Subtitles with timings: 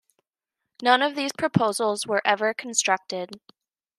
[0.81, 3.39] None of these proposals were ever constructed.